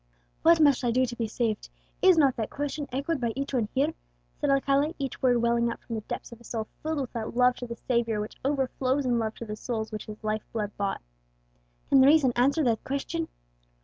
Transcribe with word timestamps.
"What 0.41 0.59
must 0.59 0.83
I 0.83 0.89
do 0.89 1.05
to 1.05 1.15
be 1.15 1.27
saved? 1.27 1.69
is 2.01 2.17
not 2.17 2.35
that 2.35 2.49
question 2.49 2.87
echoed 2.91 3.21
by 3.21 3.33
each 3.35 3.53
one 3.53 3.67
here?" 3.75 3.93
said 4.35 4.49
Alcala, 4.49 4.95
every 4.99 5.09
word 5.21 5.43
welling 5.43 5.71
up 5.71 5.79
from 5.83 5.93
the 5.93 6.01
depths 6.01 6.31
of 6.31 6.41
a 6.41 6.43
soul 6.43 6.67
filled 6.81 6.99
with 7.01 7.13
that 7.13 7.35
love 7.35 7.55
to 7.57 7.67
the 7.67 7.75
Saviour 7.75 8.19
which 8.19 8.37
overflows 8.43 9.05
in 9.05 9.19
love 9.19 9.35
to 9.35 9.45
the 9.45 9.55
souls 9.55 9.91
which 9.91 10.07
His 10.07 10.23
life 10.23 10.41
blood 10.53 10.71
bought. 10.75 11.01
"Can 11.89 12.01
reason 12.01 12.33
answer 12.35 12.63
that 12.63 12.83
question?" 12.83 13.27